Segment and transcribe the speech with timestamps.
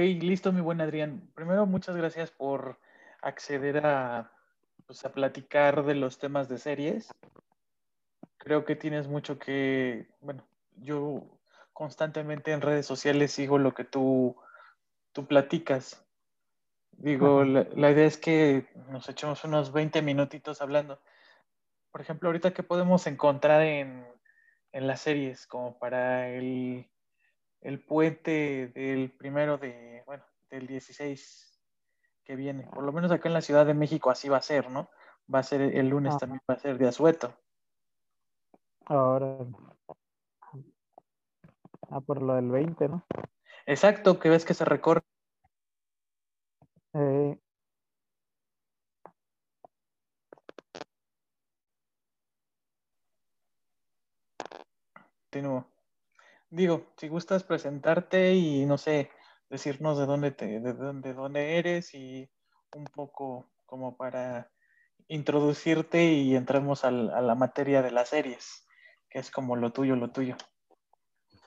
[0.00, 1.30] listo, mi buen Adrián.
[1.34, 2.78] Primero, muchas gracias por
[3.22, 4.32] acceder a,
[4.86, 7.10] pues, a platicar de los temas de series.
[8.38, 11.24] Creo que tienes mucho que, bueno, yo
[11.72, 14.36] constantemente en redes sociales sigo lo que tú,
[15.12, 16.04] tú platicas.
[16.92, 21.00] Digo, la, la idea es que nos echemos unos 20 minutitos hablando.
[21.92, 24.06] Por ejemplo, ahorita, ¿qué podemos encontrar en,
[24.72, 26.88] en las series como para el,
[27.60, 31.62] el puente del primero de, bueno, del 16
[32.24, 32.64] que viene?
[32.64, 34.90] Por lo menos acá en la Ciudad de México así va a ser, ¿no?
[35.32, 36.20] Va a ser el lunes Ajá.
[36.20, 37.34] también, va a ser de asueto.
[38.86, 39.38] Ahora.
[41.90, 43.04] Ah, por lo del 20, ¿no?
[43.66, 45.02] Exacto, que ves que se recorre.
[46.94, 47.38] Eh,
[55.30, 55.64] Continúo.
[56.50, 59.10] Digo, si gustas presentarte y no sé,
[59.50, 62.30] decirnos de dónde te, de dónde, de dónde eres y
[62.74, 64.50] un poco como para
[65.08, 68.66] introducirte y entremos al- a la materia de las series,
[69.10, 70.36] que es como lo tuyo, lo tuyo.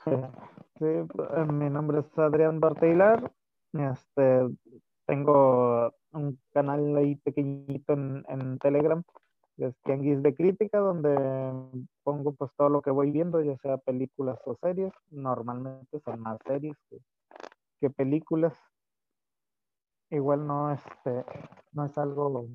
[0.80, 3.32] sí, eh, mi nombre es Adrián Barteilar.
[3.74, 4.48] Este,
[5.06, 9.04] tengo un canal ahí pequeñito en, Telegram,
[9.58, 11.16] es Tianguis de Crítica, donde
[12.04, 14.94] pongo pues todo lo que voy viendo, ya sea películas o series.
[15.12, 16.98] Normalmente son más series que,
[17.80, 18.54] que películas.
[20.10, 21.26] Igual no, este,
[21.72, 22.48] no es algo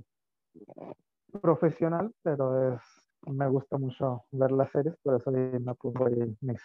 [1.41, 2.81] profesional, pero es,
[3.27, 6.63] me gusta mucho ver las series, por eso ahí me pongo ahí mis,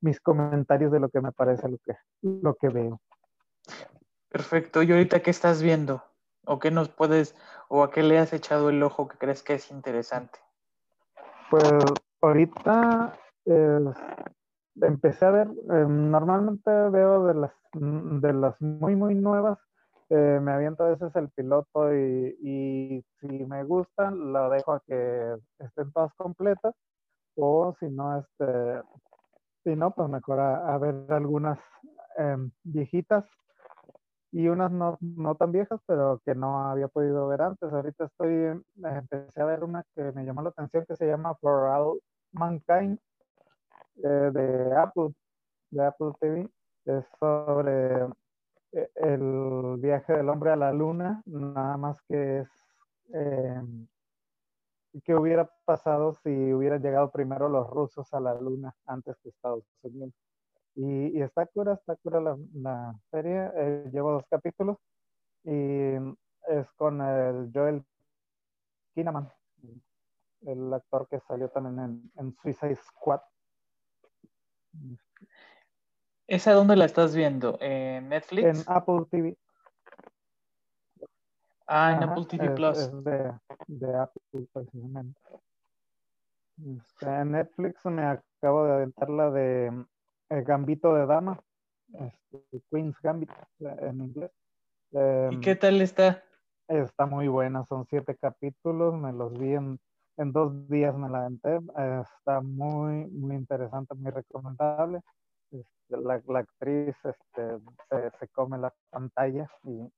[0.00, 3.00] mis comentarios de lo que me parece lo que, lo que veo.
[4.28, 4.82] Perfecto.
[4.82, 6.02] ¿Y ahorita qué estás viendo?
[6.48, 7.36] ¿O qué nos puedes,
[7.68, 10.38] o a qué le has echado el ojo que crees que es interesante?
[11.50, 11.70] Pues
[12.22, 13.12] ahorita
[13.44, 13.80] eh,
[14.80, 19.58] empecé a ver, eh, normalmente veo de las, de las muy, muy nuevas,
[20.08, 25.36] eh, me aviento a veces el piloto y, si me gustan, lo dejo a que
[25.58, 26.74] estén todas completas,
[27.36, 28.82] o si no, este,
[29.64, 31.58] si no, pues mejor a, a ver algunas
[32.16, 33.26] em, viejitas
[34.32, 37.72] y unas no, no tan viejas, pero que no había podido ver antes.
[37.72, 41.34] Ahorita estoy, eh, empecé a ver una que me llamó la atención que se llama
[41.36, 42.00] For All
[42.32, 42.98] Mankind
[44.04, 45.14] eh, de Apple,
[45.70, 46.48] de Apple TV.
[46.84, 48.06] Es sobre
[48.72, 52.48] eh, el viaje del hombre a la luna, nada más que es
[53.14, 53.62] eh,
[55.04, 59.64] qué hubiera pasado si hubieran llegado primero los rusos a la luna antes que Estados
[59.82, 60.12] Unidos.
[60.80, 63.50] Y, y está cura, está cura la, la serie.
[63.56, 64.76] Eh, llevo dos capítulos
[65.42, 65.94] y
[66.46, 67.84] es con el Joel
[68.94, 69.28] Kinnaman,
[70.42, 73.20] el actor que salió también en, en Suicide Squad.
[76.28, 77.58] ¿Esa dónde la estás viendo?
[77.60, 78.46] ¿En Netflix?
[78.46, 79.36] En Apple TV.
[81.66, 82.78] ah, en Ajá, Apple TV es, Plus.
[82.78, 83.32] es de,
[83.66, 85.20] de Apple precisamente.
[86.76, 89.86] Este, en Netflix me acabo de aventar la de
[90.30, 91.40] eh, Gambito de Dama,
[91.92, 93.30] este, Queen's Gambit
[93.60, 94.30] eh, en inglés.
[94.90, 96.22] ¿Y Em, qué tal está?
[96.68, 99.78] Está muy buena, son siete capítulos, me los vi en,
[100.16, 105.00] en dos días, me la eh, está muy, muy interesante, muy recomendable.
[105.50, 109.90] Este, la, la actriz este, se, se come la pantalla y,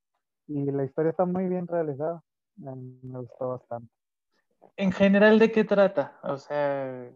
[0.46, 2.22] y la historia está muy bien realizada.
[2.58, 3.92] eh, me gustó bastante.
[4.76, 6.19] En general, ¿de qué trata?
[6.22, 7.10] O sea,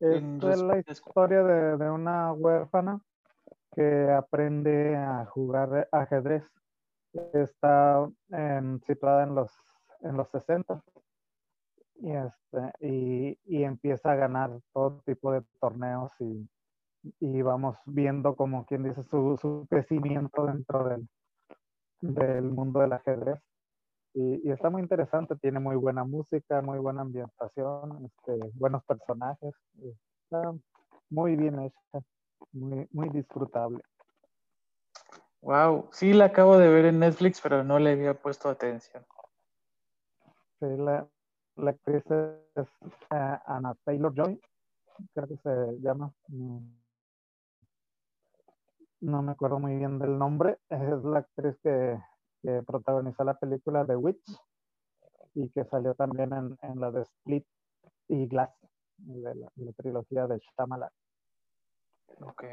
[0.00, 3.00] Es en de la historia de, de una huérfana
[3.74, 6.44] que aprende a jugar ajedrez.
[7.32, 9.52] Está em, situada en los,
[10.00, 10.82] en los 60
[11.96, 16.48] y, este, y, y empieza a ganar todo tipo de torneos y,
[17.18, 21.08] y vamos viendo como quien dice su, su crecimiento dentro del,
[22.00, 23.40] del mundo del ajedrez.
[24.14, 29.54] Y, y está muy interesante, tiene muy buena música, muy buena ambientación, este, buenos personajes.
[30.24, 30.54] Está
[31.10, 32.06] muy bien hecha,
[32.52, 33.82] muy, muy disfrutable.
[35.40, 39.04] wow, sí la acabo de ver en Netflix, pero no le había puesto atención.
[40.58, 41.06] Sí, la,
[41.56, 42.04] la actriz
[42.54, 42.66] es
[43.10, 44.40] eh, Anna Taylor Joy,
[45.14, 46.12] creo que se llama.
[46.28, 46.62] No,
[49.00, 50.58] no me acuerdo muy bien del nombre.
[50.68, 51.98] Es la actriz que,
[52.42, 54.40] que protagonizó la película The Witch
[55.34, 57.46] y que salió también en, en la de Split
[58.08, 58.50] y Glass,
[58.96, 60.90] de la, de la trilogía de Shyamalan.
[62.20, 62.44] Ok.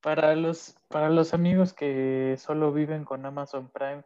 [0.00, 4.02] Para los, para los amigos que solo viven con Amazon Prime,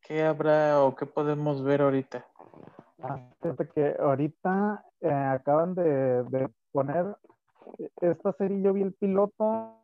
[0.00, 2.24] ¿qué habrá o qué podemos ver ahorita?
[3.02, 3.18] Ah,
[3.74, 7.16] que ahorita eh, acaban de, de poner
[8.00, 9.82] esta serie, yo vi el piloto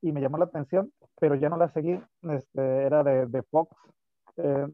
[0.00, 2.00] y me llamó la atención, pero ya no la seguí.
[2.22, 3.76] Este, era de, de Fox
[4.36, 4.66] eh,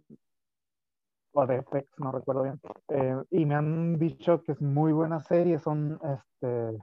[1.33, 2.61] o de FX, no recuerdo bien.
[2.89, 6.79] Eh, y me han dicho que es muy buena serie, son, este,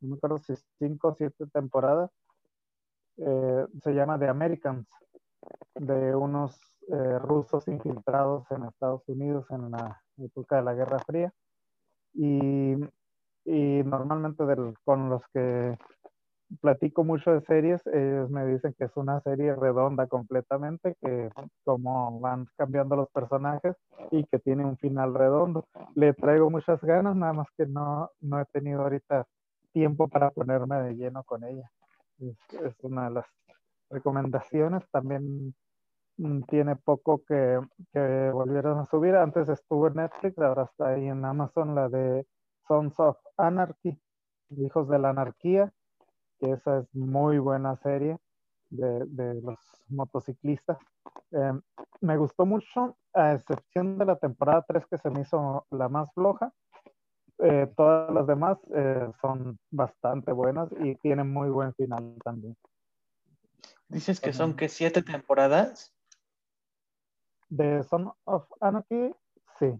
[0.00, 2.10] no me acuerdo si cinco o siete temporadas.
[3.16, 4.86] Eh, se llama The Americans,
[5.74, 6.58] de unos
[7.20, 11.32] rusos infiltrados en Estados Unidos en la época de la Guerra Fría.
[12.14, 12.74] Y,
[13.44, 15.76] y normalmente del, con los que
[16.60, 21.30] platico mucho de series, ellos me dicen que es una serie redonda completamente, que
[21.64, 23.76] como van cambiando los personajes
[24.10, 25.66] y que tiene un final redondo.
[25.94, 29.26] Le traigo muchas ganas, nada más que no, no he tenido ahorita
[29.72, 31.70] tiempo para ponerme de lleno con ella.
[32.18, 33.26] Es, es una de las
[33.90, 34.82] recomendaciones.
[34.90, 35.54] También
[36.18, 37.58] mm, tiene poco que,
[37.92, 39.14] que volvieron a subir.
[39.16, 42.26] Antes estuvo en Netflix, ahora está ahí en Amazon la de
[42.72, 44.00] Sons of Anarchy,
[44.56, 45.70] Hijos de la Anarquía
[46.40, 48.18] esa es muy buena serie
[48.70, 49.58] de, los
[49.88, 50.78] motociclistas.
[51.32, 51.60] Em,
[52.00, 56.10] me gustó mucho, a excepción de la temporada 3 que se me hizo la más
[56.14, 56.50] floja.
[57.40, 62.56] Eh, todas las demás eh, son bastante buenas y tienen muy buen final también.
[63.88, 65.94] Dices que son que siete temporadas.
[67.50, 69.14] De Son of Anarchy,
[69.58, 69.78] sí.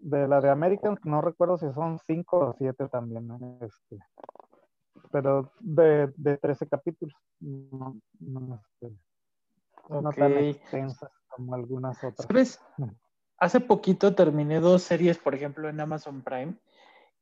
[0.00, 3.28] De la de Americans, no recuerdo si son cinco o siete también.
[3.60, 3.98] Este,
[5.10, 8.96] pero de, de 13 capítulos, no, no, este,
[9.88, 12.26] no tan extensas como algunas otras.
[12.26, 12.60] ¿Sabes?
[13.38, 16.56] Hace poquito terminé dos series, por ejemplo, en Amazon Prime,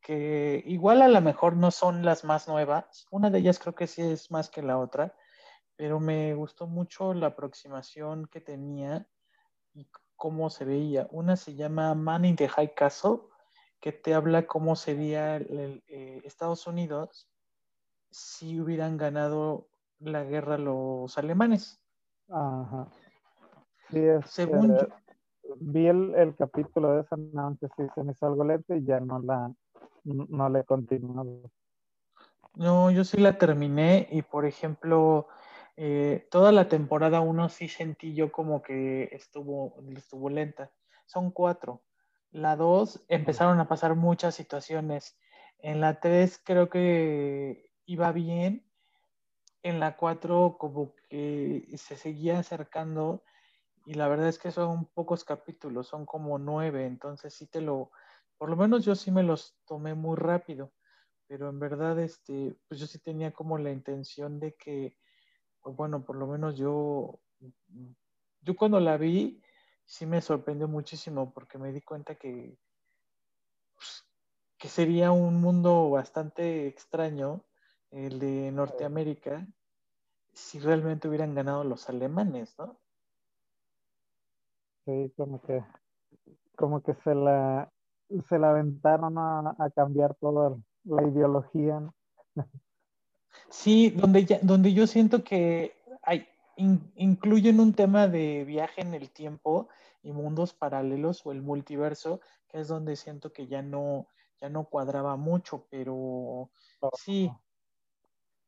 [0.01, 3.05] que igual a lo mejor no son las más nuevas.
[3.11, 5.15] Una de ellas creo que sí es más que la otra,
[5.75, 9.07] pero me gustó mucho la aproximación que tenía
[9.73, 11.07] y cómo se veía.
[11.11, 13.19] Una se llama Man in the High Castle,
[13.79, 17.29] que te habla cómo sería el, eh, Estados Unidos
[18.11, 19.67] si hubieran ganado
[19.99, 21.81] la guerra los alemanes.
[22.29, 22.87] Ajá.
[23.89, 24.87] Sí, es, Según yo,
[25.57, 29.19] vi el, capítulo de esa, aunque sí se me hizo algo lento y ya no
[29.19, 29.53] la
[30.05, 31.51] no le he continuado.
[32.55, 35.27] No, yo sí la terminé y por ejemplo,
[35.77, 40.71] eh, toda la temporada 1 sí sentí yo como que estuvo, estuvo lenta.
[41.05, 41.83] Son cuatro.
[42.31, 45.17] La 2 empezaron a pasar muchas situaciones.
[45.59, 48.65] En la 3 creo que iba bien.
[49.63, 53.23] En la 4 como que se seguía acercando
[53.85, 57.91] y la verdad es que son pocos capítulos, son como nueve, entonces sí te lo,
[58.37, 60.73] por lo menos yo sí me los tomé muy rápido,
[61.27, 64.97] pero en verdad este, pues yo sí tenía como la intención de que,
[65.73, 67.19] bueno, por lo menos yo,
[68.41, 69.41] yo cuando la vi,
[69.85, 72.57] sí me sorprendió muchísimo porque me di cuenta que,
[73.75, 74.05] pues,
[74.57, 77.43] que sería un mundo bastante extraño
[77.91, 79.47] el de Norteamérica,
[80.33, 82.77] si realmente hubieran ganado los alemanes, ¿no?
[84.85, 85.63] Sí, como que,
[86.55, 87.71] como que se la,
[88.27, 91.89] se la aventaron a, cambiar toda la ideología.
[93.49, 96.27] Sí, donde, ya, donde yo siento que hay,
[96.57, 99.69] incluyen un tema de viaje en el tiempo
[100.01, 104.07] y mundos paralelos o el multiverso, que es donde siento que ya no,
[104.39, 106.51] ya no cuadraba mucho, pero oh.
[106.97, 107.31] sí,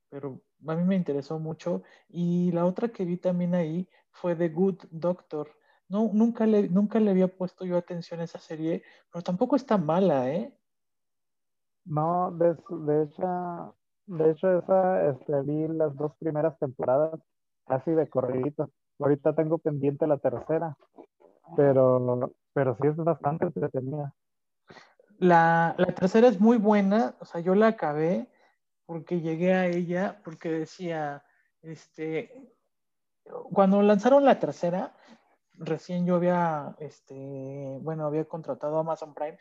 [0.10, 1.84] pero a mí me interesó mucho.
[2.10, 5.51] Y la otra que vi también ahí fue The Good Doctor.
[5.89, 9.77] No, nunca le, nunca le había puesto yo atención a esa serie, pero tampoco está
[9.77, 10.54] mala, ¿eh?
[11.86, 13.75] No, de, de hecho,
[14.08, 17.20] de hecho esa, este, vi las dos primeras temporadas
[17.66, 18.72] casi de corridito.
[19.00, 20.76] Ahorita tengo pendiente la tercera,
[21.56, 24.14] pero, pero sí es bastante entretenida.
[25.20, 28.28] La, la tercera es muy buena, o sea, yo la acabé
[28.86, 31.24] porque llegué a ella, porque decía,
[31.62, 32.32] este,
[33.52, 34.96] cuando lanzaron la tercera,
[35.54, 39.38] recién yo había, este, bueno, había contratado a Amazon Prime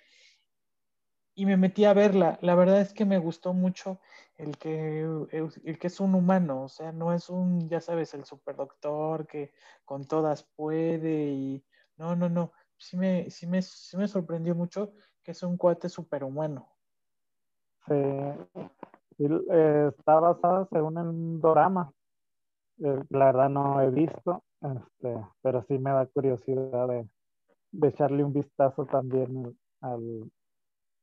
[1.36, 2.38] y me metí a verla.
[2.40, 4.00] La verdad es que me gustó mucho
[4.36, 8.24] el que, el, que es un humano, o sea, no es un, ya sabes, el
[8.24, 9.52] superdoctor que
[9.84, 11.64] con todas puede y
[11.96, 12.52] no, no, no.
[12.78, 16.68] Sí me, sí me, sí me sorprendió mucho que es un cuate superhumano.
[17.86, 17.94] Sí,
[19.18, 21.92] eh, está basada según en un drama.
[22.78, 27.08] Eh, la verdad no he visto, este, pero sí me da curiosidad de,
[27.88, 30.30] echarle un vistazo también al,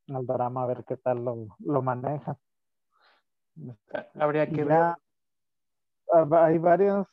[0.10, 2.38] al drama, a ver qué tal lo, maneja.
[4.16, 4.96] Habría que ver.
[6.32, 7.08] Hay varios,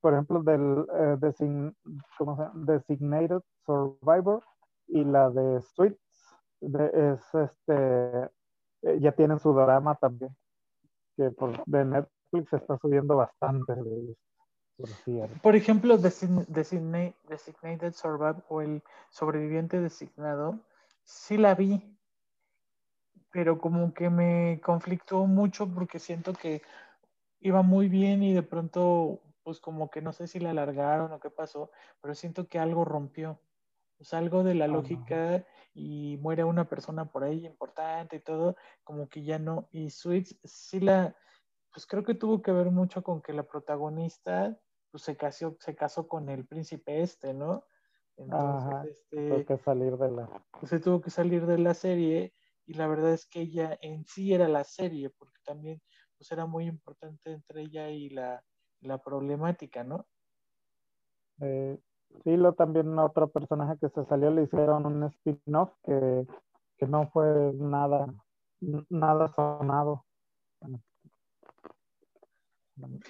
[0.00, 1.16] por ejemplo, del eh,
[2.54, 4.42] Designated Survivor
[4.86, 6.00] y la de Sweets,
[6.60, 8.30] es este
[8.82, 10.34] eh, ya tienen su drama también,
[11.16, 13.74] que por, de Netflix está subiendo bastante.
[14.76, 14.88] Por,
[15.42, 20.60] por ejemplo, Designated Survivor o el sobreviviente designado,
[21.08, 21.82] sí la vi,
[23.32, 26.60] pero como que me conflictó mucho porque siento que
[27.40, 31.18] iba muy bien y de pronto, pues como que no sé si la alargaron o
[31.18, 31.70] qué pasó,
[32.02, 33.40] pero siento que algo rompió.
[33.96, 39.08] Pues algo de la lógica y muere una persona por ahí importante y todo, como
[39.08, 39.68] que ya no.
[39.72, 41.16] Y Sweets sí la,
[41.72, 44.56] pues creo que tuvo que ver mucho con que la protagonista
[44.92, 47.64] pues se casó, se casó con el príncipe este, ¿no?
[48.18, 50.44] Entonces, este, tuvo que salir de la.
[50.58, 52.34] Pues se tuvo que salir de la serie
[52.66, 55.80] y la verdad es que ella en sí era la serie, porque también
[56.16, 58.44] pues era muy importante entre ella y la,
[58.80, 60.06] la problemática, ¿no?
[61.40, 61.78] Eh,
[62.24, 66.26] Sí, lo también otro personaje que se salió le hicieron un spin-off que,
[66.86, 68.12] no fue nada,
[68.88, 70.04] nada sonado.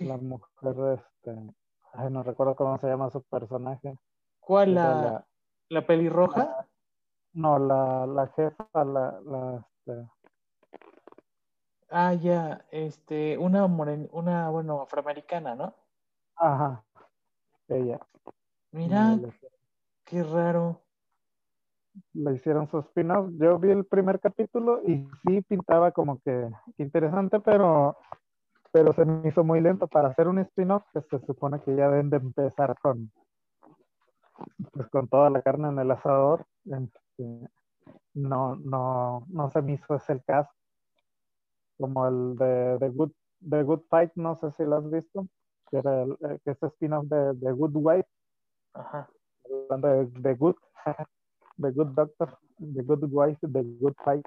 [0.01, 1.55] La mujer, este,
[1.93, 3.99] ay, no recuerdo cómo se llama su personaje.
[4.49, 4.75] ¿Cuál?
[4.75, 5.27] La,
[5.69, 6.67] la, pelirroja?
[7.35, 10.09] no, la, la jefa, la, la este...
[11.91, 15.75] Ah, ya, este, una una, bueno, afroamericana, ¿no?
[16.37, 16.83] Ajá,
[17.69, 18.01] ella.
[18.71, 19.19] Mira,
[20.07, 20.81] qué raro.
[22.15, 23.29] Le hicieron su spin-off.
[23.35, 27.99] Yo vi el primer capítulo y sí pintaba como que interesante, pero,
[28.73, 31.91] pero se me hizo muy lento para hacer un spin-off que se supone que ya
[31.91, 33.13] deben de empezar con,
[34.73, 36.45] pues, con toda la carne en el asador.
[36.65, 37.49] Este,
[38.15, 40.51] no, no, no se me hizo ese el caso.
[41.79, 43.13] Como el de The Good,
[43.49, 45.27] The Good Fight, no sé si lo has visto,
[45.71, 48.09] que era el, eh, que es spin-off de The Good Wife
[48.75, 49.09] Ajá.
[49.45, 50.57] Hablando de The Good,
[51.59, 54.27] The Good Doctor, The Good Wife, The Good Fight.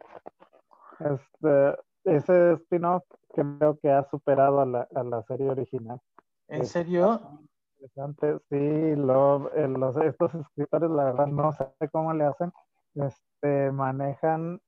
[0.99, 3.03] Este, ese spin-off
[3.33, 5.99] creo que ha superado a la, a la serie original.
[6.47, 7.39] ¿En serio?
[7.81, 12.53] Interesante, sí, eh, los, estos escritores, la verdad, no sé cómo le hacen.
[12.93, 14.61] Este, manejan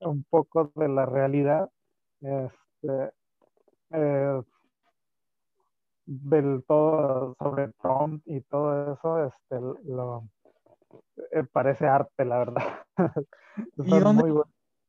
[0.00, 1.70] un poco de la realidad.
[2.20, 3.12] Este,
[3.90, 4.42] eh,
[6.04, 10.28] del todo sobre Trump y todo eso, este, lo,
[11.32, 12.64] eh, parece arte, la verdad.
[13.78, 14.42] ¿Y dónde,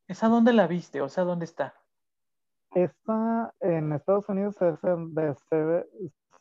[0.06, 1.00] ¿Esa dónde la viste?
[1.00, 1.74] O sea, ¿dónde está?
[2.74, 4.80] Está en Estados Unidos, es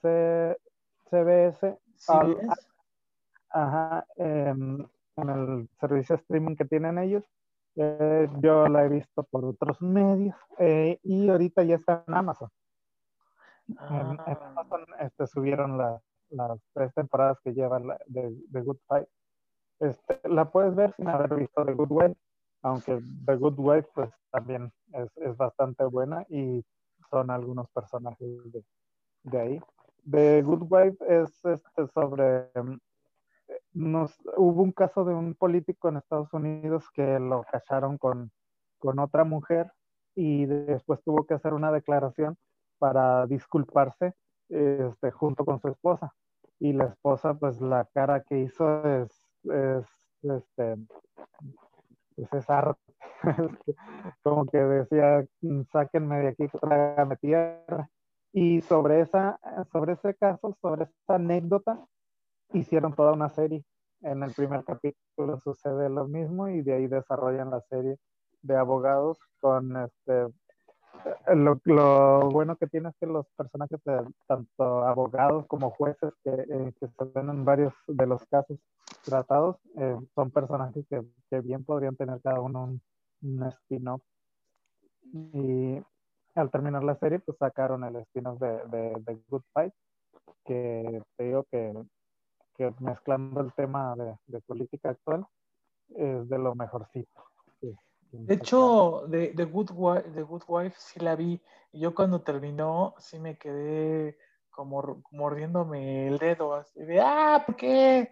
[0.02, 0.58] de
[1.10, 1.78] CBS.
[3.50, 7.24] ajá, en, el servicio streaming que tienen ellos.
[7.76, 12.50] Eh, yo la he visto por otros medios eh, y ahorita ya está en Amazon.
[13.68, 14.56] En, ah.
[15.02, 19.08] este, subieron las tres temporadas que llevan de, Good Fight.
[19.80, 22.16] Este, la puedes ver sin haber visto The Good Wife,
[22.64, 26.66] aunque The Good Wife pues también es, es bastante buena y
[27.10, 28.64] son algunos personajes de,
[29.24, 29.62] de ahí.
[30.10, 32.50] The Good Wife es este, sobre...
[33.74, 38.32] Nos, hubo un caso de un político en Estados Unidos que lo cacharon con,
[38.78, 39.72] con otra mujer
[40.16, 42.38] y después tuvo que hacer una declaración
[42.78, 44.14] para disculparse
[44.50, 46.14] este, junto con su esposa.
[46.60, 49.12] Y la esposa, pues la cara que hizo es,
[49.44, 49.86] es
[50.24, 50.76] este,
[52.16, 52.82] pues es arte.
[54.24, 55.26] Como que decía,
[55.72, 57.90] sáquenme de aquí, trágame tierra.
[58.32, 59.40] Y sobre, esa,
[59.72, 61.84] sobre ese caso, sobre esa anécdota,
[62.54, 63.64] hicieron toda una serie.
[64.02, 67.98] En el primer capítulo sucede lo mismo y de ahí desarrollan la serie
[68.42, 70.28] de abogados con este
[71.36, 73.80] lo, lo, bueno que tiene es que los personajes,
[74.28, 78.58] tanto abogados como jueces que, eh, se ven en varios de los casos
[79.04, 82.82] tratados, eh, son personajes que, que, bien podrían tener cada uno un,
[83.22, 84.02] un spin-off.
[85.14, 85.82] Y
[86.36, 89.74] al terminar la serie, pues sacaron el spin-off de, de, de, Good Fight,
[90.46, 91.74] que te digo que,
[92.56, 95.26] que mezclando el tema de, de política actual,
[95.96, 97.24] es de lo mejorcito.
[98.12, 101.40] De hecho, de, de, Good Wife, de Good Wife sí la vi.
[101.72, 104.18] Yo cuando terminó, sí me quedé
[104.50, 108.12] como mordiéndome el dedo, así de, ah, ¿por qué?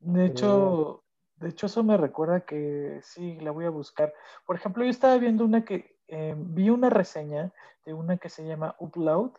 [0.00, 1.04] De hecho,
[1.40, 4.12] de hecho, eso me recuerda que sí, la voy a buscar.
[4.46, 7.52] Por ejemplo, yo estaba viendo una que, eh, vi una reseña
[7.86, 9.32] de una que se llama Upload,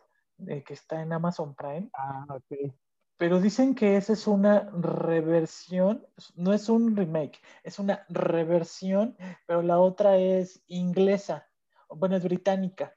[0.48, 1.90] eh, que está en Amazon Prime.
[1.94, 2.72] Ah, ok.
[3.18, 6.04] Pero dicen que esa es una reversión,
[6.34, 9.16] no es un remake, es una reversión,
[9.46, 11.46] pero la otra es inglesa,
[11.88, 12.96] bueno, es británica.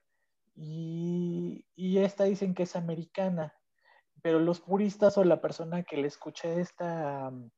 [0.56, 3.54] Y, esta dicen que es americana,
[4.24, 7.52] pero los puristas o la persona que le escuché esta um,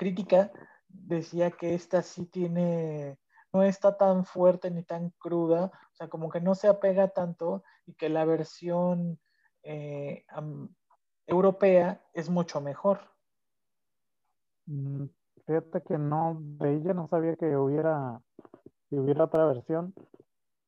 [0.00, 0.50] crítica
[0.88, 3.18] decía que esta sí tiene
[3.52, 7.64] no está tan fuerte ni tan cruda, o sea, como que no se apega tanto
[7.84, 9.18] y que la versión
[9.62, 10.24] eh,
[11.26, 13.00] europea es mucho mejor.
[14.66, 15.06] Mm,
[15.46, 18.22] fíjate que no, de ella no sabía que hubiera,
[18.88, 19.92] que hubiera otra versión.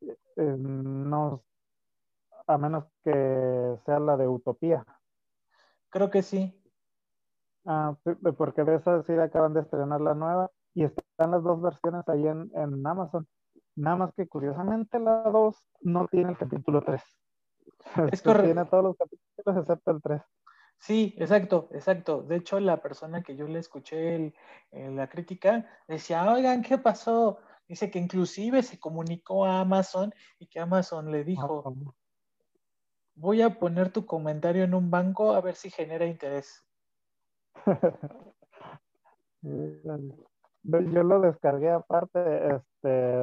[0.00, 1.42] Eh, no,
[2.48, 4.84] a menos que sea la de Utopía.
[5.88, 6.61] Creo que sí.
[7.64, 7.96] Ah,
[8.36, 12.26] porque de esa sí acaban de estrenar la nueva y están las dos versiones ahí
[12.26, 13.26] en, en Amazon.
[13.76, 17.02] Nada más que curiosamente la 2 no tiene el capítulo 3.
[18.12, 18.46] Es correcto.
[18.46, 20.22] Tiene todos los capítulos excepto el 3.
[20.78, 22.22] Sí, exacto, exacto.
[22.22, 24.34] De hecho, la persona que yo le escuché
[24.72, 27.38] la crítica decía, oigan, ¿qué pasó?
[27.68, 31.76] Dice que inclusive se comunicó a Amazon y que Amazon le dijo,
[33.14, 36.64] voy a poner tu comentario en un banco a ver si genera interés.
[39.42, 43.16] Yo lo descargué aparte este,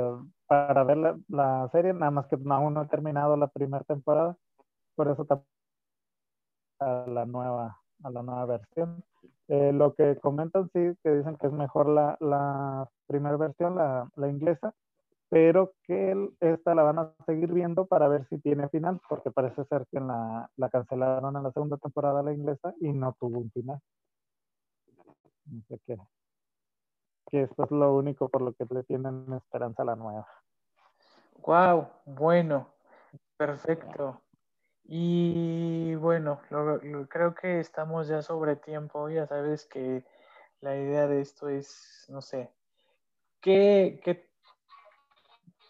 [0.48, 0.98] para ver
[1.30, 4.36] la, serie, nada más que aún no he terminado la primera temporada,
[4.96, 5.26] por eso
[6.80, 9.04] a la nueva, a la nueva versión.
[9.48, 14.74] Eh, lo que comentan sí, que dicen que es mejor la, primera versión, la, inglesa,
[15.30, 19.64] pero que esta la van a seguir viendo para ver si tiene final, porque parece
[19.66, 23.80] ser que la cancelaron en la segunda temporada la inglesa y no tuvo un final.
[25.52, 25.98] No sé qué
[27.30, 30.28] que esto es lo único por lo que le tienen esperanza a la nueva.
[31.46, 32.74] Wow, bueno,
[33.38, 34.22] perfecto.
[34.84, 36.42] Y bueno,
[37.10, 39.10] creo que estamos ya sobre tiempo.
[39.10, 40.04] Ya sabes que
[40.62, 42.52] la idea de esto es, no sé,
[43.40, 44.28] ¿qué,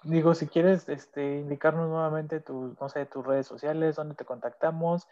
[0.03, 5.07] digo, si quieres este, indicarnos nuevamente tus, no sé, tus redes sociales, dónde te contactamos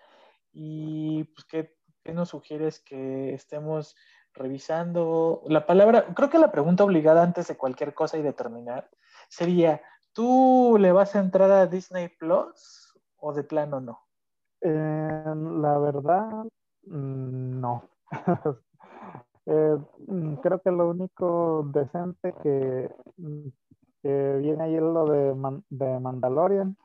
[0.53, 3.95] y pues, ¿qué, qué nos sugieres que estemos
[4.37, 8.89] revisando la palabra, creo que la pregunta obligada antes de cualquier cosa y determinar
[9.27, 9.81] sería,
[10.13, 14.03] ¿tú le vas a entrar a Disney Plus o de plano no?
[14.61, 16.45] la verdad,
[16.85, 17.83] mm, no.
[19.49, 23.47] Eh, mm, creo que lo único decente que, mm,
[24.03, 26.75] viene ahí es lo de, de Mandalorian.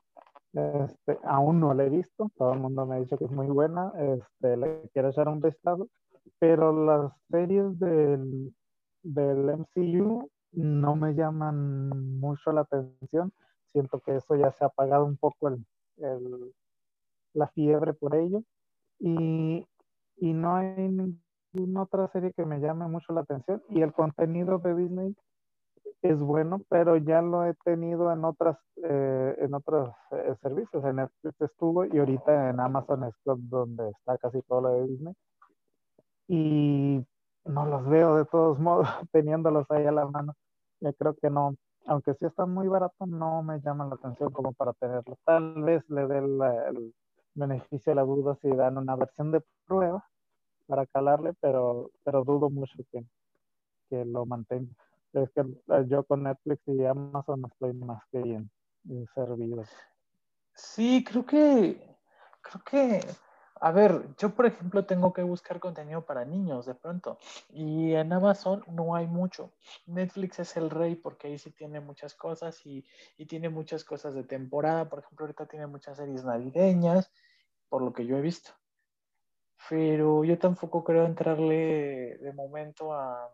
[0.52, 3.48] Este, aún no la he visto, todo el mundo me ha dicho que es muy
[3.48, 5.88] buena, este, le quiero echar un vistazo
[6.38, 8.54] pero las series del,
[9.02, 13.32] del MCU no me llaman mucho la atención.
[13.72, 15.64] Siento que eso ya se ha apagado un poco el,
[17.32, 18.42] la fiebre por ello.
[18.98, 19.66] Y,
[20.16, 20.88] y, no hay
[21.54, 23.62] ninguna otra serie que me llame mucho la atención.
[23.70, 25.16] Y el contenido de Disney
[26.02, 30.84] es bueno, pero ya lo he tenido en otras eh, en otros eh, servicios.
[30.84, 35.14] En Netflix estuvo y ahorita en Amazon es donde está casi todo lo de Disney
[36.28, 37.04] y
[37.44, 40.34] no los veo de todos modos teniéndolos ahí a la mano.
[40.80, 41.54] Yo creo que no,
[41.86, 45.16] aunque sí está muy barato, no me llama la atención como para tenerlo.
[45.24, 46.94] Tal vez le dé el,
[47.34, 50.06] beneficio de la duda si dan una versión de prueba
[50.66, 53.02] para calarle, pero, pero dudo mucho que,
[53.88, 54.70] que lo mantenga.
[55.14, 58.50] Es que eh, yo con Netflix y Amazon estoy más que bien
[59.14, 59.64] servido.
[60.54, 61.92] Sí, creo que
[62.42, 63.00] creo que
[63.64, 67.18] a ver, yo por ejemplo tengo que buscar contenido para niños de pronto
[67.50, 69.52] y en Amazon no hay mucho.
[69.86, 72.84] Netflix es el rey porque ahí sí tiene muchas cosas y,
[73.28, 74.88] tiene muchas cosas de temporada.
[74.88, 77.12] Por ejemplo, ahorita tiene muchas series navideñas,
[77.68, 78.50] por lo que yo he visto.
[79.70, 83.32] Pero yo tampoco creo entrarle de momento a,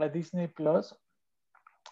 [0.00, 0.96] a Disney Plus,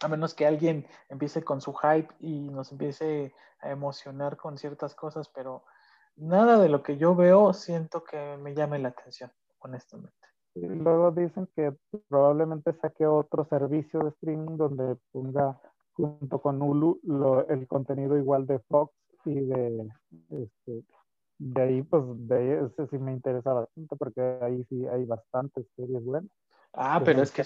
[0.00, 4.94] a menos que alguien empiece con su hype y nos empiece a emocionar con ciertas
[4.94, 5.64] cosas, pero
[6.16, 10.16] nada de lo que yo veo siento que me llame la atención, honestamente.
[10.54, 11.74] luego dicen que
[12.08, 15.60] probablemente saque otro servicio de streaming donde ponga
[15.94, 17.00] junto con Hulu
[17.48, 18.92] el contenido igual de Fox
[19.24, 19.88] y de
[20.30, 20.84] este,
[21.38, 25.66] de ahí pues de ahí, ese sí me interesa bastante porque ahí sí hay bastantes
[25.76, 26.30] series buenas.
[26.72, 27.42] Ah, pero es que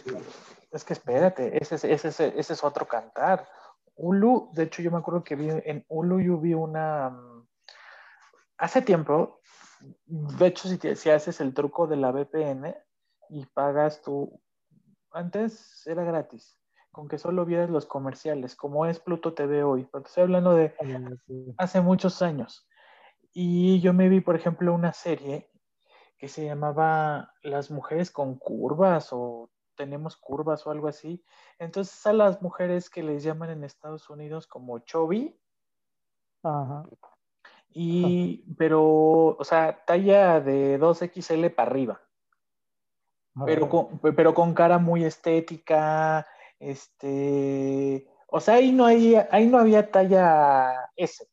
[0.70, 3.46] es que espérate, ese es, ese, ese es otro cantar.
[3.96, 7.37] Hulu, de hecho yo me acuerdo que vi en Hulu yo vi una
[8.58, 9.40] hace tiempo,
[10.06, 12.76] de hecho, si, si haces el truco de la VPN
[13.30, 14.40] y pagas tú,
[15.12, 16.58] antes era gratis,
[16.90, 20.74] con que solo vieras los comerciales, como es Pluto TV hoy, pero estoy hablando de
[20.80, 21.10] ah,
[21.58, 22.68] hace muchos años.
[23.32, 25.50] Y yo me vi, por ejemplo, una serie
[26.18, 31.24] que se llamaba Las mujeres con curvas o tenemos curvas o algo así.
[31.60, 35.38] Entonces a las mujeres que les llaman en Estados Unidos como Chovy,
[36.42, 36.84] Ajá.
[37.70, 42.00] Y, pero, o sea, talla de 2XL para arriba.
[43.44, 46.26] Pero con, pero con cara muy estética,
[46.58, 51.24] Este, o sea, ahí no, hay, ahí no había talla S,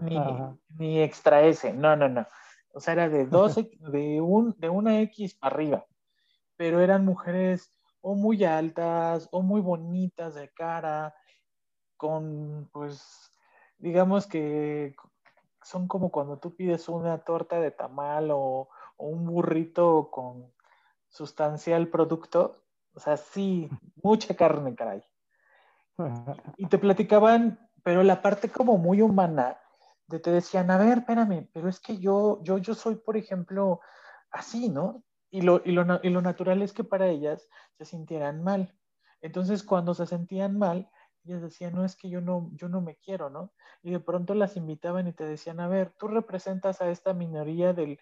[0.00, 2.26] ni, extra S, no, no, no.
[2.72, 5.86] O sea, era de 12, de, un, de una X para arriba,
[6.56, 11.14] pero eran mujeres o muy altas o muy bonitas de cara,
[11.96, 13.32] con, pues,
[13.78, 14.94] digamos que
[15.62, 18.68] son como cuando tú pides una torta de tamal o,
[19.00, 20.52] un burrito con
[21.08, 22.64] sustancial producto.
[22.94, 23.68] O sea, sí,
[24.02, 25.02] mucha carne, caray.
[26.56, 29.58] Y te platicaban, pero la parte como muy humana,
[30.08, 33.80] de te decían, a ver, espérame, pero es que yo, yo, yo soy, por ejemplo,
[34.30, 35.04] así, ¿no?
[35.30, 38.74] Y lo, y lo, y lo natural es que para ellas se sintieran mal.
[39.20, 40.90] Entonces, cuando se sentían mal,
[41.28, 43.52] ellas decían, no, es que yo no, yo no me quiero, ¿no?
[43.82, 47.72] Y de pronto las invitaban y te decían, a ver, tú representas a esta minoría
[47.72, 48.00] del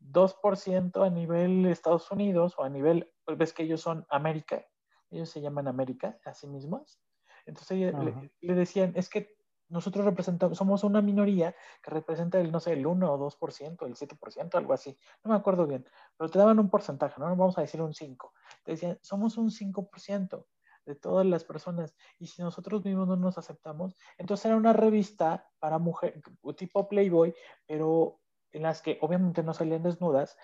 [0.00, 4.66] 2% a nivel Estados Unidos o a nivel, pues ves que ellos son América,
[5.10, 7.00] ellos se llaman América a sí mismos.
[7.46, 12.60] Entonces le, le, decían, es que nosotros representamos, somos una minoría que representa el, no
[12.60, 14.98] sé, el 1 o 2%, el 7%, algo así.
[15.24, 18.34] No me acuerdo bien, pero te daban un porcentaje, no vamos a decir un 5.
[18.64, 20.46] Te decían, somos un 5%
[20.88, 21.94] de todas las personas.
[22.18, 26.20] Y si nosotros mismos no nos aceptamos, entonces era una revista para mujer,
[26.56, 27.34] tipo Playboy,
[27.66, 28.20] pero
[28.52, 30.36] en las que obviamente no salían desnudas,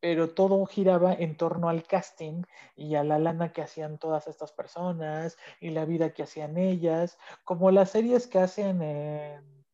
[0.00, 2.42] pero todo giraba en torno al casting
[2.76, 7.18] y a la lana que hacían todas estas personas y la vida que hacían ellas,
[7.44, 9.64] como las series que hacen en,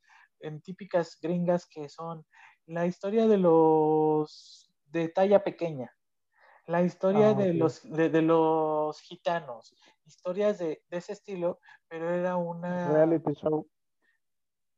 [0.40, 2.26] en típicas gringas que son
[2.66, 5.92] la historia de los de talla pequeña,
[6.68, 9.74] la historia ah, de, los, de, los gitanos,
[10.08, 12.88] historias de, ese estilo, pero era una...
[12.88, 13.66] Reality show.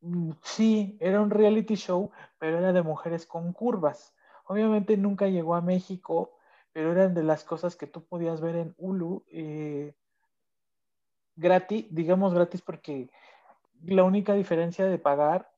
[0.00, 4.14] Mm, sí, era un reality show, pero era de mujeres con curvas.
[4.44, 6.36] Obviamente nunca llegó a México,
[6.72, 9.94] pero eran de las cosas que tú podías ver en Hulu eh,
[11.36, 13.10] gratis, digamos gratis porque
[13.82, 15.52] la única diferencia de pagar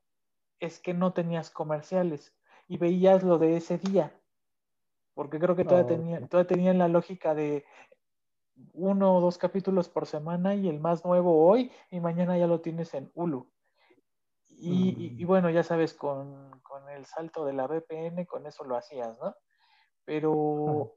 [0.60, 2.34] es que no tenías comerciales
[2.68, 4.12] y veías lo de ese día
[5.14, 7.64] porque creo que todavía, tenía, todavía tenían la lógica de
[8.72, 12.60] uno o dos capítulos por semana y el más nuevo hoy y mañana ya lo
[12.60, 13.50] tienes en Hulu.
[14.64, 16.52] Y, bueno, ya sabes, con,
[16.94, 19.34] el salto de la VPN, con eso lo hacías, ¿no?
[20.04, 20.94] Pero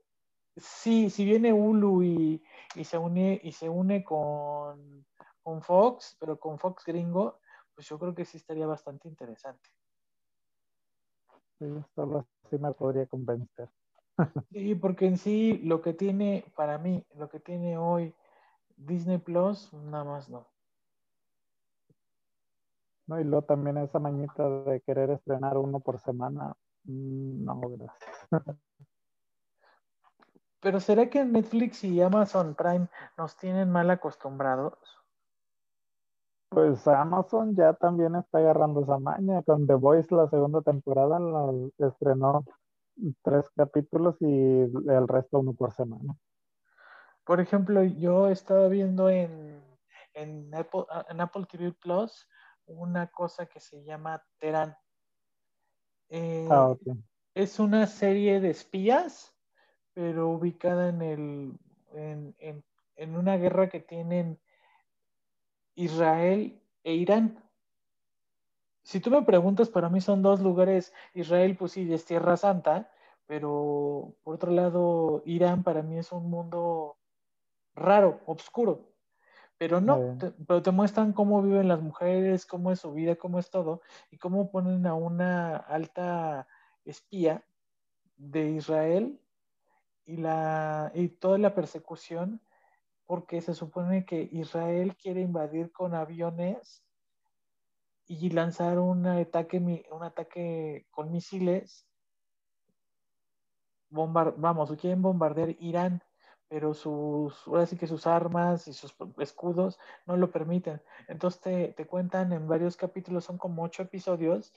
[0.56, 2.44] sí, si viene Hulu y,
[2.84, 5.06] se une, y se une con,
[5.42, 7.40] con Fox, pero con Fox gringo,
[7.74, 9.70] pues yo creo que sí estaría bastante interesante.
[11.60, 13.70] Sí, solo así me podría convencer.
[14.52, 18.14] Sí, porque en sí lo que tiene, para mí, lo que tiene hoy
[18.78, 20.48] Disney Plus, nada más no.
[23.08, 28.28] No, y luego también esa mañita de querer estrenar uno por semana, mm, no, gracias.
[30.62, 32.88] Pero ¿será que Netflix y Amazon Prime
[33.20, 34.74] nos tienen mal acostumbrados?
[36.50, 39.44] Pues Amazon ya también está agarrando esa maña.
[39.44, 42.44] Con The Voice la segunda temporada la estrenó
[43.22, 46.16] tres capítulos y el resto uno por semana.
[47.24, 49.64] Por ejemplo, yo estaba viendo en,
[50.14, 52.28] en, Apple, en Apple TV Plus
[52.68, 54.76] una cosa que se llama Terán.
[56.10, 56.76] Eh, ah,
[57.34, 59.36] es una serie de espías,
[59.94, 61.60] pero ubicada en, el,
[61.94, 62.64] en, en,
[62.96, 64.40] en una guerra que tienen
[65.76, 67.45] Israel e Irán
[68.86, 72.92] si tú me preguntas, para mí son dos lugares, Israel pues sí, es Tierra Santa,
[73.26, 76.96] pero por otro lado, Irán para mí es un mundo
[77.74, 78.92] raro, oscuro.
[79.58, 83.40] Pero no, te, pero te muestran cómo viven las mujeres, cómo es su vida, cómo
[83.40, 86.48] es todo, y cómo ponen a una alta
[86.84, 87.44] espía
[88.18, 89.20] de Israel
[90.06, 92.40] y, la, y toda la persecución,
[93.08, 96.85] porque se supone que Israel quiere invadir con aviones
[98.08, 101.88] y lanzar un ataque, un ataque con misiles.
[103.90, 106.04] vamos, quieren bombardear Irán,
[106.48, 110.82] pero sus, ahora sí que sus armas y sus escudos no lo permiten.
[111.08, 114.54] Entonces te, te cuentan en varios capítulos, son como ocho episodios,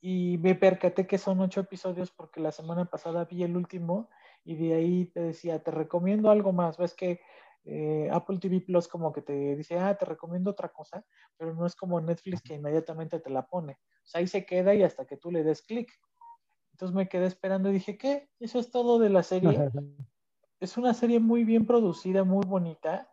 [0.00, 4.10] y me percaté que son ocho episodios porque la semana pasada vi el último
[4.44, 6.76] y de ahí te decía, te recomiendo algo más.
[6.76, 7.20] Ves que
[7.64, 11.04] eh, Apple TV Plus como que te dice, ah, te recomiendo otra cosa,
[11.36, 13.72] pero no es como Netflix que inmediatamente te la pone.
[13.72, 15.92] O sea, ahí se queda y hasta que tú le des clic.
[16.72, 18.28] Entonces me quedé esperando y dije, ¿qué?
[18.40, 19.48] Eso es todo de la serie.
[20.60, 23.08] es una serie muy bien producida, muy bonita,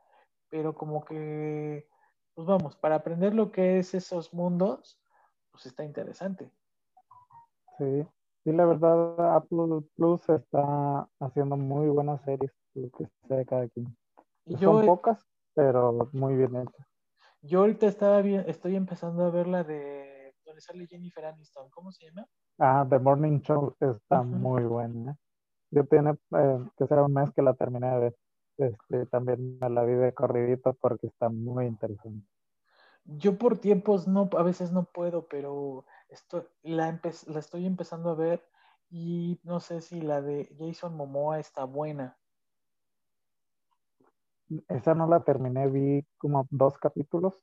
[0.49, 1.87] pero como que,
[2.33, 4.99] pues vamos, para aprender lo que es esos mundos,
[5.51, 6.51] pues está interesante.
[7.77, 8.05] Sí,
[8.43, 13.67] sí, la verdad, Apple Plus está haciendo muy buenas series, lo que sea de cada
[13.69, 13.95] quien.
[14.57, 16.87] Son pocas, pero muy bien hechas.
[17.41, 21.91] Yo ahorita estaba bien, estoy empezando a ver la de donde sale Jennifer Aniston, ¿cómo
[21.91, 22.27] se llama?
[22.57, 25.15] Ah, The Morning Show está muy buena.
[25.71, 28.15] Yo tiene eh, que ser un mes que la terminé de ver.
[28.57, 32.27] Este, también me la vi de corridito porque está muy interesante.
[33.05, 38.15] Yo por tiempos no, a veces no puedo, pero estoy, la, la estoy empezando a
[38.15, 38.43] ver
[38.89, 42.18] y no sé si la de Jason Momoa está buena.
[44.67, 47.33] Esa no la terminé, vi como dos capítulos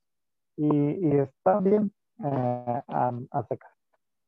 [0.56, 1.92] y, está bien
[2.24, 3.72] eh, a, secas.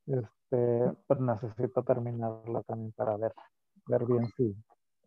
[0.06, 3.32] Este, pero necesito terminarla también para ver,
[3.86, 4.54] ver bien si,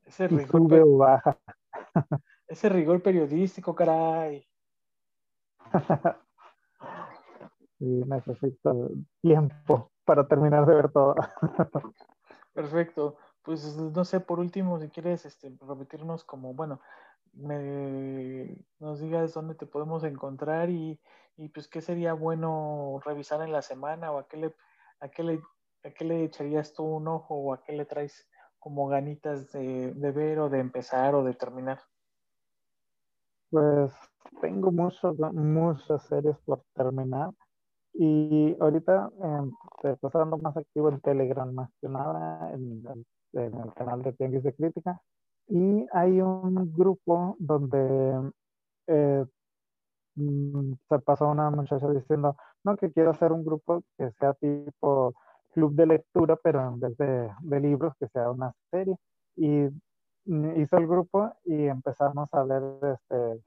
[0.06, 1.38] ese rigor, sube o baja.
[2.48, 4.46] Ese rigor periodístico, caray.
[7.80, 8.90] sí, necesito
[9.22, 11.16] tiempo para terminar de ver todo.
[12.54, 13.16] Perfecto.
[13.42, 16.82] Pues no sé, por último, si quieres este, repetirnos como, bueno,
[17.34, 21.00] me, nos digas dónde te podemos encontrar y,
[21.38, 24.56] y, pues qué sería bueno revisar en la semana o a qué le,
[25.00, 25.42] a qué le,
[25.84, 28.28] a qué le echarías tú un ojo o a qué le traes
[28.60, 31.80] como ganitas de, de ver o de empezar o de terminar.
[33.50, 33.94] Pues
[34.40, 37.32] tengo muchos, muchas series por terminar.
[37.94, 42.84] Y ahorita eh, estoy dando más activo en Telegram, más que nada, en,
[43.34, 45.02] el canal de Tianguis de Crítica.
[45.48, 48.32] Y hay un grupo donde
[48.88, 49.26] eh,
[50.16, 55.14] mm, se pasó una muchacha diciendo, no, que quiero hacer un grupo que sea tipo
[55.52, 58.96] club de lectura, pero en vez de, libros, que sea una serie.
[59.36, 59.68] Y
[60.26, 63.42] hizo el grupo y empezamos a ver, este,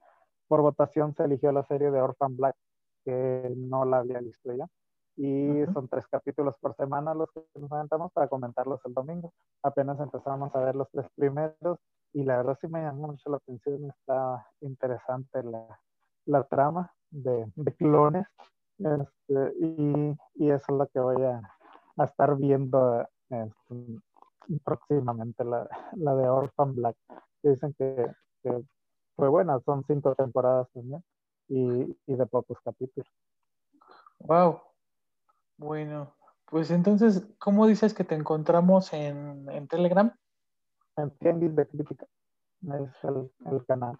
[0.47, 2.55] por votación se eligió la serie de Orphan Black,
[3.03, 4.67] que no la había visto ya.
[5.17, 9.33] Y son tres capítulos por semana los que nos aventamos para comentarlos el domingo.
[9.63, 11.79] Apenas empezamos a ver los tres primeros
[12.13, 15.79] y la verdad sí me llamó mucho la atención, está interesante la,
[16.25, 18.27] la trama de, de clones.
[18.77, 21.41] Este, y, y, eso es lo que voy a,
[21.97, 24.01] a estar viendo este,
[24.63, 26.97] próximamente la, la, de Orphan Black.
[27.41, 28.13] dicen que,
[29.15, 31.01] fue buena, son cinco temporadas también
[31.47, 33.09] y, y de pocos capítulos.
[34.19, 34.59] Wow.
[35.57, 36.15] Bueno,
[36.45, 40.13] pues entonces, ¿cómo dices que te encontramos en, en Telegram?
[40.97, 42.05] En Tianguis de Crítica.
[42.61, 43.97] Es el, el, canal.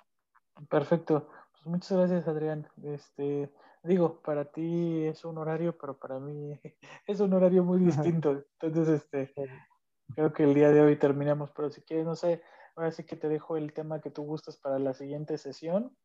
[0.69, 1.29] Perfecto.
[1.51, 2.67] Pues muchas gracias, Adrián.
[2.83, 6.59] Este, digo, para ti es un horario, pero para mí
[7.07, 8.43] es un horario muy distinto.
[8.59, 9.33] Entonces, este,
[10.13, 12.43] Creo que el día de hoy terminamos, pero si quieres, no sé,
[12.75, 15.95] ahora sí que te dejo el tema que tú gustas para la siguiente sesión,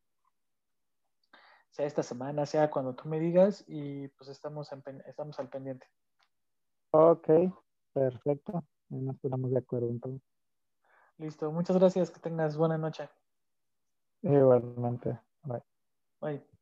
[1.71, 4.69] sea esta semana, sea cuando tú me digas, y pues estamos,
[5.05, 5.87] estamos al pendiente.
[6.91, 7.27] Ok,
[7.93, 8.63] perfecto.
[8.89, 10.21] Nos ponemos de acuerdo entonces.
[11.17, 13.09] Listo, muchas gracias, que tengas buena noche.
[14.21, 15.17] Igualmente.
[15.43, 15.63] Bye.
[16.19, 16.60] Bye.